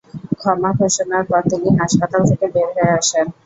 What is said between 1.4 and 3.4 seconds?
তিনি হাসপাতাল থেকে বের হয়ে আসেন।